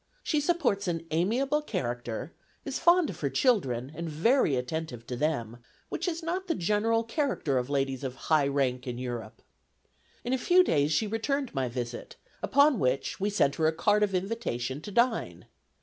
She 0.23 0.41
supports 0.41 0.87
an 0.87 1.05
amiable 1.11 1.61
character, 1.61 2.33
is 2.65 2.79
fond 2.79 3.11
of 3.11 3.19
her 3.19 3.29
children, 3.29 3.91
and 3.93 4.09
very 4.09 4.55
attentive 4.55 5.05
to 5.05 5.15
them, 5.15 5.57
which 5.89 6.07
is 6.07 6.23
not 6.23 6.47
the 6.47 6.55
general 6.55 7.03
character 7.03 7.59
of 7.59 7.69
ladies 7.69 8.03
of 8.03 8.15
high 8.15 8.47
rank 8.47 8.87
in 8.87 8.97
Europe. 8.97 9.43
In 10.23 10.33
a 10.33 10.39
few 10.39 10.63
days, 10.63 10.91
she 10.91 11.05
returned 11.05 11.53
my 11.53 11.69
visit, 11.69 12.15
upon 12.41 12.79
which 12.79 13.19
we 13.19 13.29
sent 13.29 13.57
her 13.57 13.67
a 13.67 13.71
card 13.71 14.01
of 14.01 14.15
invitation 14.15 14.81
to 14.81 14.91
dine. 14.91 15.45